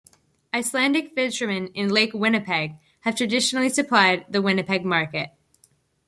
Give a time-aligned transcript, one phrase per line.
[0.51, 5.29] Icelandic fishermen in Lake Winnipeg have traditionally supplied the Winnipeg market.